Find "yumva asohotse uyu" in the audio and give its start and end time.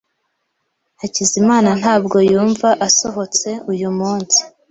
2.31-3.89